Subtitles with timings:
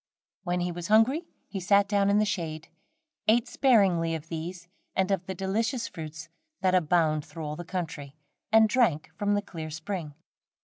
[0.41, 2.69] When he was hungry, he sat down in the shade,
[3.27, 6.27] ate sparingly of these and of the delicious fruits
[6.61, 8.15] that abound through all the country,
[8.51, 10.15] and drank from the clear spring.